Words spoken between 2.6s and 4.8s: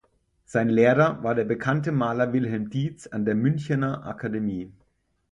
Diez an der Münchener Akademie.